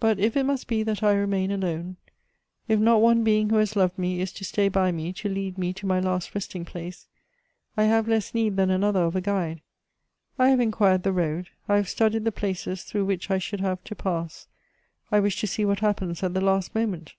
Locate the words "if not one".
2.66-3.22